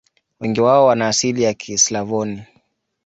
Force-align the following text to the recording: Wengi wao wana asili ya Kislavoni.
Wengi 0.39 0.61
wao 0.61 0.85
wana 0.85 1.07
asili 1.07 1.43
ya 1.43 1.53
Kislavoni. 1.53 2.43